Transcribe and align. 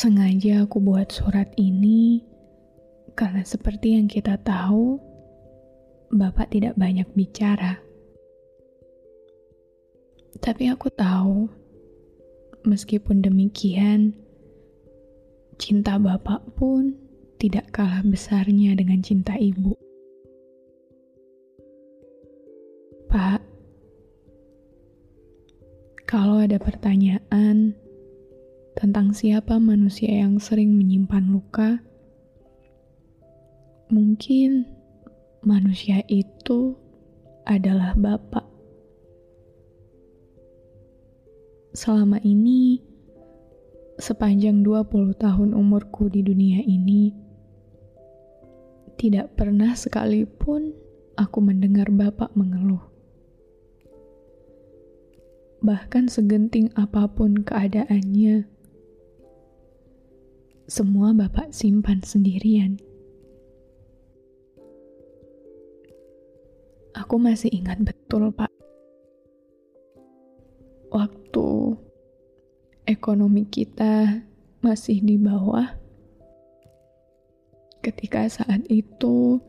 Sengaja 0.00 0.64
aku 0.64 0.80
buat 0.80 1.12
surat 1.12 1.52
ini 1.60 2.24
karena 3.12 3.44
seperti 3.44 4.00
yang 4.00 4.08
kita 4.08 4.40
tahu, 4.40 4.96
Bapak 6.08 6.56
tidak 6.56 6.72
banyak 6.80 7.04
bicara. 7.12 7.76
Tapi 10.40 10.72
aku 10.72 10.88
tahu, 10.88 11.52
meskipun 12.64 13.20
demikian, 13.20 14.16
cinta 15.60 16.00
Bapak 16.00 16.48
pun 16.56 16.96
tidak 17.36 17.68
kalah 17.68 18.00
besarnya 18.00 18.72
dengan 18.80 19.04
cinta 19.04 19.36
Ibu. 19.36 19.76
Pak, 23.04 23.44
kalau 26.08 26.40
ada 26.40 26.56
pertanyaan 26.56 27.76
tentang 28.90 29.14
siapa 29.14 29.54
manusia 29.62 30.10
yang 30.10 30.42
sering 30.42 30.74
menyimpan 30.74 31.30
luka, 31.30 31.78
mungkin 33.86 34.66
manusia 35.46 36.02
itu 36.10 36.74
adalah 37.46 37.94
Bapak. 37.94 38.42
Selama 41.70 42.18
ini, 42.26 42.82
sepanjang 44.02 44.66
20 44.66 45.14
tahun 45.14 45.54
umurku 45.54 46.10
di 46.10 46.26
dunia 46.26 46.58
ini, 46.58 47.14
tidak 48.98 49.38
pernah 49.38 49.70
sekalipun 49.78 50.74
aku 51.14 51.38
mendengar 51.38 51.86
Bapak 51.94 52.34
mengeluh. 52.34 52.82
Bahkan 55.62 56.10
segenting 56.10 56.74
apa 56.74 57.06
pun 57.06 57.46
keadaannya, 57.46 58.58
semua 60.70 61.10
Bapak 61.10 61.50
simpan 61.50 61.98
sendirian. 62.06 62.78
Aku 66.94 67.18
masih 67.18 67.50
ingat 67.50 67.82
betul, 67.82 68.30
Pak. 68.30 68.54
Waktu 70.94 71.74
ekonomi 72.86 73.50
kita 73.50 74.22
masih 74.62 75.02
di 75.02 75.18
bawah, 75.18 75.74
ketika 77.82 78.30
saat 78.30 78.62
itu 78.70 79.42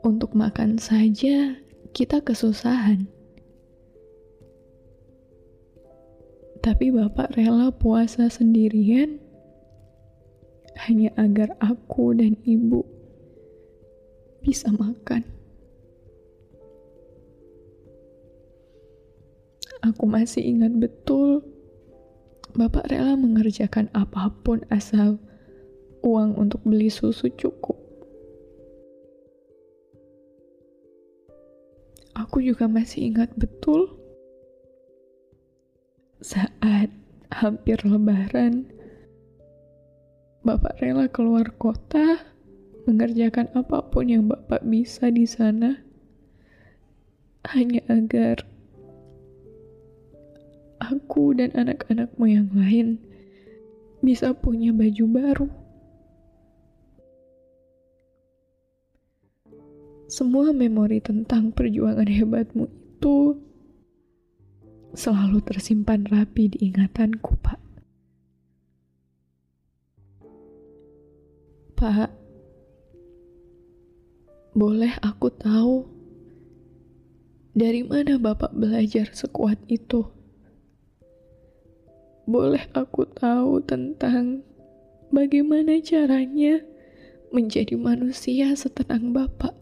untuk 0.00 0.32
makan 0.32 0.80
saja 0.80 1.60
kita 1.92 2.24
kesusahan. 2.24 3.04
Tapi 6.64 6.88
Bapak 6.88 7.36
rela 7.36 7.68
puasa 7.68 8.32
sendirian 8.32 9.29
hanya 10.86 11.12
agar 11.20 11.52
aku 11.60 12.16
dan 12.16 12.40
ibu 12.48 12.80
bisa 14.40 14.72
makan. 14.72 15.24
Aku 19.80 20.04
masih 20.04 20.44
ingat 20.44 20.76
betul, 20.76 21.40
Bapak 22.52 22.92
rela 22.92 23.16
mengerjakan 23.16 23.88
apa 23.96 24.28
pun 24.44 24.60
asal 24.68 25.16
uang 26.04 26.36
untuk 26.36 26.60
beli 26.64 26.92
susu 26.92 27.32
cukup. 27.36 27.76
Aku 32.16 32.44
juga 32.44 32.68
masih 32.68 33.08
ingat 33.08 33.32
betul 33.40 33.88
saat 36.20 36.92
hampir 37.32 37.80
lebaran, 37.80 38.68
Bapak 40.40 40.80
rela 40.80 41.04
keluar 41.04 41.52
kota, 41.60 42.16
mengerjakan 42.88 43.52
apa 43.52 43.84
pun 43.92 44.08
yang 44.08 44.24
Bapak 44.24 44.64
bisa 44.64 45.12
di 45.12 45.28
sana, 45.28 45.84
hanya 47.52 47.84
agar 47.92 48.48
aku 50.80 51.36
dan 51.36 51.52
anak-anakmu 51.52 52.24
yang 52.24 52.48
lain 52.56 52.96
bisa 54.00 54.32
punya 54.32 54.72
baju 54.72 55.04
baru. 55.12 55.48
Semua 60.08 60.56
memori 60.56 61.04
tentang 61.04 61.52
perjuangan 61.52 62.08
hebatmu 62.08 62.64
itu 62.66 63.38
selalu 64.96 65.38
tersimpan 65.44 66.02
rapi 66.08 66.50
di 66.50 66.72
ingatanku, 66.72 67.38
Pak. 67.38 67.69
Pak, 71.80 72.12
boleh 74.52 75.00
aku 75.00 75.32
tahu 75.32 75.88
dari 77.56 77.80
mana 77.80 78.20
Bapak 78.20 78.52
belajar 78.52 79.08
sekuat 79.16 79.56
itu? 79.64 80.04
Boleh 82.28 82.68
aku 82.76 83.08
tahu 83.08 83.64
tentang 83.64 84.44
bagaimana 85.08 85.80
caranya 85.80 86.60
menjadi 87.32 87.80
manusia 87.80 88.52
setenang 88.52 89.16
Bapak? 89.16 89.56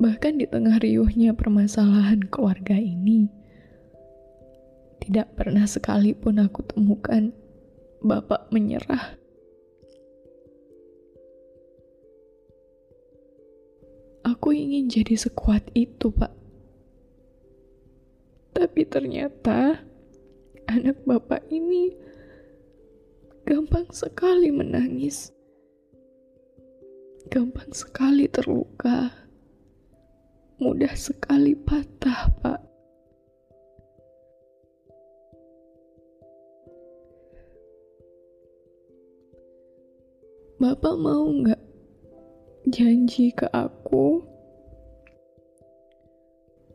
Bahkan 0.00 0.40
di 0.40 0.48
tengah 0.48 0.80
riuhnya 0.80 1.36
permasalahan 1.36 2.24
keluarga 2.32 2.80
ini, 2.80 3.28
tidak 5.04 5.36
pernah 5.36 5.68
sekalipun 5.68 6.40
aku 6.40 6.64
temukan 6.64 7.41
Bapak 8.02 8.50
menyerah. 8.50 9.14
Aku 14.26 14.50
ingin 14.50 14.90
jadi 14.90 15.14
sekuat 15.14 15.70
itu, 15.78 16.10
Pak. 16.10 16.34
Tapi 18.58 18.82
ternyata 18.90 19.78
anak 20.66 20.98
Bapak 21.06 21.46
ini 21.54 21.94
gampang 23.46 23.86
sekali 23.94 24.50
menangis. 24.50 25.30
Gampang 27.30 27.70
sekali 27.70 28.26
terluka. 28.26 29.14
Mudah 30.58 30.94
sekali 30.98 31.54
patah, 31.54 32.34
Pak. 32.42 32.71
Bapak 40.62 40.94
mau 40.94 41.26
nggak 41.26 41.58
janji 42.70 43.34
ke 43.34 43.50
aku 43.50 44.22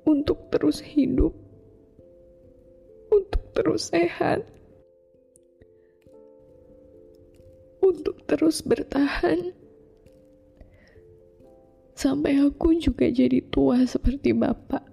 untuk 0.04 0.51
terus 0.51 0.84
hidup, 0.84 1.31
untuk 3.07 3.48
terus 3.56 3.88
sehat, 3.88 4.44
untuk 7.80 8.19
terus 8.28 8.60
bertahan, 8.60 9.56
sampai 11.95 12.44
aku 12.44 12.75
juga 12.75 13.07
jadi 13.07 13.40
tua 13.48 13.88
seperti 13.88 14.36
Bapak. 14.36 14.83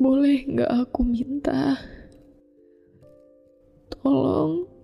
boleh 0.00 0.46
nggak 0.48 0.72
aku 0.72 1.04
minta? 1.04 1.76
Tolong, 3.92 4.77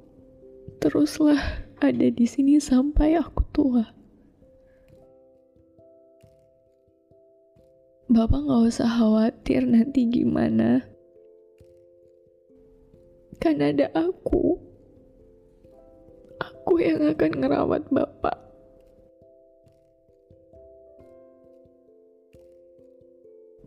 teruslah 0.84 1.40
ada 1.80 2.12
di 2.12 2.28
sini 2.28 2.60
sampai 2.60 3.16
aku 3.16 3.40
tua. 3.56 3.88
Bapak 8.12 8.44
nggak 8.44 8.68
usah 8.68 8.84
khawatir 8.84 9.64
nanti 9.64 10.04
gimana. 10.12 10.84
Kan 13.40 13.64
ada 13.64 13.88
aku. 13.96 14.60
Aku 16.36 16.76
yang 16.84 17.00
akan 17.16 17.32
ngerawat 17.32 17.88
Bapak. 17.88 18.36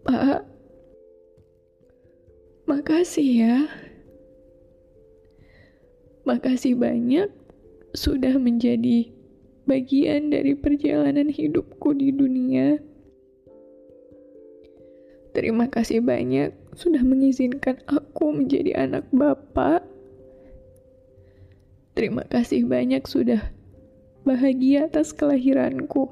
Pak, 0.06 0.46
makasih 2.70 3.30
ya. 3.42 3.87
Makasih 6.28 6.76
banyak 6.76 7.32
sudah 7.96 8.36
menjadi 8.36 9.08
bagian 9.64 10.28
dari 10.28 10.60
perjalanan 10.60 11.32
hidupku 11.32 11.96
di 11.96 12.12
dunia. 12.12 12.84
Terima 15.32 15.72
kasih 15.72 16.04
banyak 16.04 16.52
sudah 16.76 17.00
mengizinkan 17.00 17.80
aku 17.88 18.36
menjadi 18.36 18.76
anak 18.76 19.08
Bapak. 19.16 19.88
Terima 21.96 22.28
kasih 22.28 22.68
banyak 22.68 23.08
sudah 23.08 23.56
bahagia 24.28 24.92
atas 24.92 25.16
kelahiranku. 25.16 26.12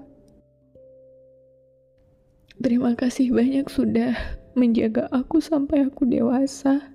Terima 2.55 2.95
kasih 2.95 3.35
banyak 3.35 3.67
sudah 3.67 4.15
menjaga 4.55 5.11
aku 5.11 5.43
sampai 5.43 5.83
aku 5.83 6.07
dewasa. 6.07 6.94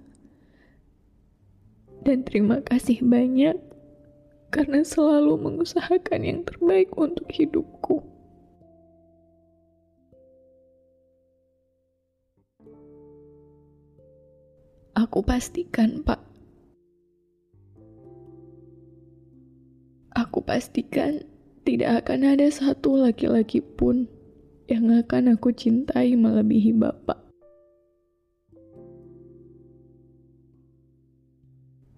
Dan 2.00 2.24
terima 2.24 2.64
kasih 2.64 3.04
banyak 3.04 3.60
karena 4.50 4.82
selalu 4.82 5.38
mengusahakan 5.38 6.20
yang 6.26 6.40
terbaik 6.42 6.90
untuk 6.98 7.28
hidupku. 7.30 8.02
Aku 14.98 15.22
pastikan, 15.22 16.02
Pak. 16.02 16.18
Aku 20.18 20.42
pastikan 20.42 21.22
tidak 21.62 22.04
akan 22.04 22.34
ada 22.34 22.50
satu 22.50 22.98
laki-laki 22.98 23.62
pun 23.62 24.10
yang 24.66 24.90
akan 24.90 25.38
aku 25.38 25.54
cintai 25.54 26.18
melebihi 26.18 26.74
Bapak. 26.74 27.29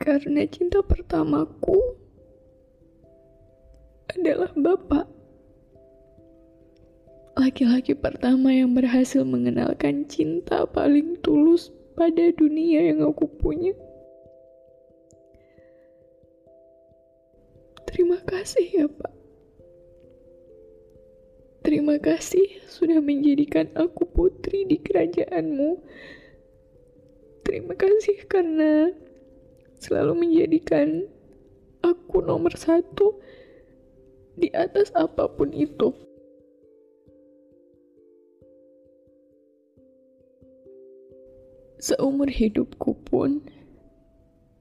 Karena 0.02 0.43
cinta 0.50 0.82
pertamaku 0.82 1.78
adalah 4.10 4.50
Bapak. 4.58 5.06
Laki-laki 7.38 7.94
pertama 7.94 8.50
yang 8.50 8.75
berhasil 8.75 9.22
mengenalkan 9.22 10.10
cinta 10.10 10.66
paling 10.66 11.22
tulus 11.22 11.70
pada 11.94 12.34
dunia 12.34 12.90
yang 12.90 13.06
aku 13.06 13.31
punya. 13.31 13.78
Terima 17.87 18.19
kasih 18.26 18.66
ya 18.75 18.87
Pak. 18.90 19.14
Terima 21.62 21.94
kasih 22.02 22.58
sudah 22.66 22.98
menjadikan 22.98 23.70
aku 23.78 24.02
putri 24.02 24.66
di 24.66 24.82
kerajaanmu. 24.82 25.78
Terima 27.46 27.78
kasih 27.78 28.26
karena 28.26 28.90
selalu 29.82 30.23
menjadikan 30.23 31.11
aku 31.82 32.23
nomor 32.23 32.55
satu 32.55 33.19
di 34.38 34.46
atas 34.55 34.94
apa 34.94 35.26
pun 35.26 35.50
itu. 35.50 35.90
Seumur 41.82 42.31
hidupku 42.31 42.94
pun, 43.02 43.43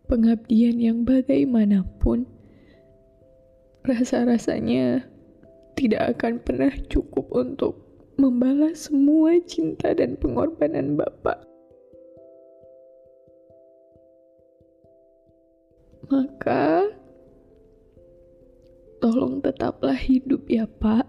pengabdian 0.09 0.81
yang 0.81 1.05
bagaimanapun, 1.05 2.25
rasa-rasanya 3.85 5.05
tidak 5.77 6.17
akan 6.17 6.41
pernah 6.41 6.73
cukup 6.89 7.29
untuk 7.29 7.77
membalas 8.17 8.89
semua 8.89 9.37
cinta 9.45 9.93
dan 9.93 10.17
pengorbanan 10.17 10.97
Bapak. 10.97 11.50
Maka, 16.11 16.91
tolong 18.99 19.39
tetaplah 19.39 19.95
hidup 19.95 20.43
ya 20.51 20.67
Pak. 20.67 21.07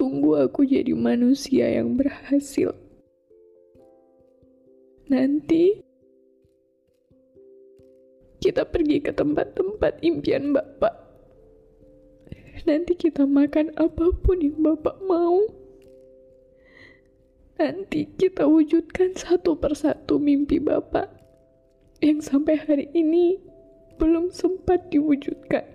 Tunggu 0.00 0.48
aku 0.48 0.64
jadi 0.64 0.96
manusia 0.96 1.68
yang 1.68 2.00
berhasil. 2.00 2.72
Nanti, 5.12 5.84
kita 8.40 8.64
pergi 8.64 9.04
ke 9.04 9.12
tempat-tempat 9.12 10.00
impian 10.00 10.56
Bapak. 10.56 10.96
Nanti 12.64 12.96
kita 12.96 13.28
makan 13.28 13.76
apa 13.76 14.08
pun 14.24 14.40
yang 14.40 14.56
Bapak 14.64 14.96
mau. 15.04 15.44
Nanti 17.60 18.08
kita 18.16 18.48
wujudkan 18.48 19.12
satu 19.12 19.52
persatu 19.60 20.16
mimpi 20.16 20.56
Bapak 20.56 21.17
yang 21.98 22.22
sampai 22.22 22.54
hari 22.58 22.86
ini 22.94 23.38
belum 23.98 24.30
sempat 24.30 24.86
diwujudkan. 24.94 25.66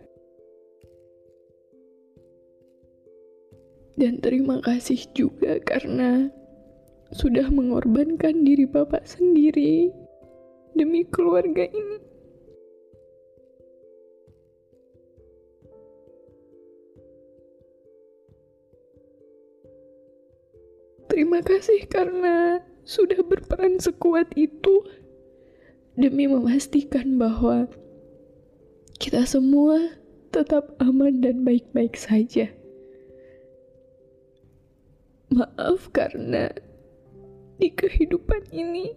Dan 3.94 4.24
terima 4.24 4.58
kasih 4.64 5.06
juga 5.14 5.62
karena 5.62 6.32
sudah 7.14 7.46
mengorbankan 7.54 8.42
diri 8.42 8.66
Bapak 8.66 9.06
sendiri 9.06 9.94
demi 10.74 11.06
keluarga 11.06 11.70
ini. 11.70 12.02
Terima 21.14 21.46
kasih 21.46 21.86
karena 21.86 22.58
sudah 22.82 23.22
berperan 23.22 23.78
sekuat 23.78 24.34
itu 24.34 24.82
demi 25.94 26.26
memastikan 26.26 27.22
bahwa 27.22 27.70
kita 28.98 29.30
semua 29.30 29.94
tetap 30.34 30.74
aman 30.82 31.22
dan 31.22 31.46
baik-baik 31.46 31.94
saja. 31.94 32.50
Maaf 35.30 35.90
karena 35.94 36.50
di 37.62 37.70
kehidupan 37.70 38.50
ini 38.54 38.94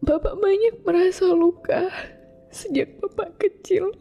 Bapak 0.00 0.32
banyak 0.40 0.80
merasa 0.84 1.28
luka 1.28 1.92
sejak 2.48 2.88
Bapak 3.04 3.36
kecil. 3.36 3.92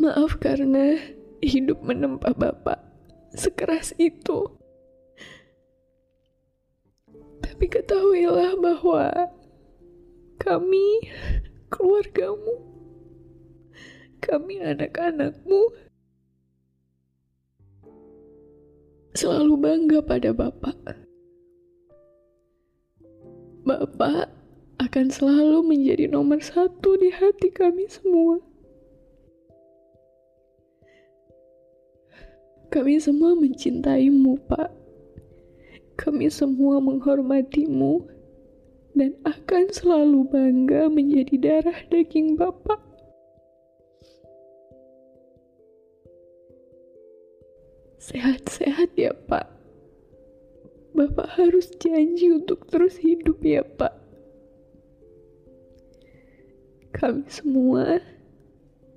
Maaf 0.00 0.40
karena 0.40 0.96
hidup 1.44 1.80
menempa 1.84 2.32
Bapak 2.32 2.83
sekeras 3.34 3.92
itu. 3.98 4.46
Tapi 7.44 7.66
ketahuilah 7.70 8.56
bahwa 8.58 9.30
kami, 10.40 11.06
keluargamu, 11.70 12.56
kami 14.24 14.64
anak-anakmu, 14.64 15.62
selalu 19.14 19.54
bangga 19.60 20.00
pada 20.02 20.30
Bapak. 20.34 20.78
Bapak 23.64 24.28
akan 24.82 25.06
selalu 25.08 25.64
menjadi 25.64 26.10
nomor 26.10 26.42
satu 26.42 27.00
di 27.00 27.08
hati 27.08 27.48
kami 27.48 27.88
semua. 27.88 28.53
Kami 32.74 32.98
semua 32.98 33.38
mencintaimu, 33.38 34.34
Pak. 34.50 34.66
Kami 35.94 36.26
semua 36.26 36.82
menghormatimu 36.82 38.02
dan 38.98 39.14
akan 39.22 39.70
selalu 39.70 40.26
bangga 40.26 40.90
menjadi 40.90 41.38
darah 41.38 41.78
daging 41.86 42.34
Bapak. 42.34 42.82
Sehat-sehat 48.02 48.90
ya, 48.98 49.14
Pak. 49.30 49.46
Bapak 50.98 51.30
harus 51.38 51.70
janji 51.78 52.34
untuk 52.34 52.66
terus 52.66 52.98
hidup 52.98 53.38
ya, 53.46 53.62
Pak. 53.62 53.94
Kami 56.90 57.22
semua 57.30 58.02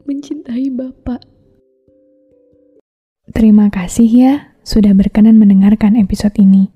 mencintai 0.10 0.74
Bapak. 0.74 1.37
Terima 3.38 3.70
kasih 3.70 4.10
ya 4.10 4.34
sudah 4.66 4.98
berkenan 4.98 5.38
mendengarkan 5.38 5.94
episode 5.94 6.34
ini. 6.42 6.74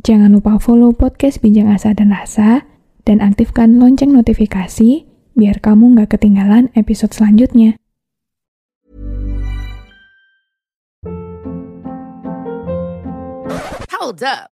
Jangan 0.00 0.32
lupa 0.32 0.56
follow 0.56 0.96
podcast 0.96 1.44
Bincang 1.44 1.68
Asa 1.68 1.92
dan 1.92 2.16
Rasa 2.16 2.64
dan 3.04 3.20
aktifkan 3.20 3.76
lonceng 3.76 4.16
notifikasi 4.16 5.04
biar 5.36 5.60
kamu 5.60 6.00
nggak 6.00 6.16
ketinggalan 6.16 6.72
episode 6.72 7.12
selanjutnya. 7.12 7.76
Hold 13.92 14.24
up. 14.24 14.55